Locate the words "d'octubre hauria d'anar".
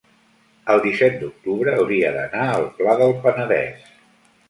1.19-2.49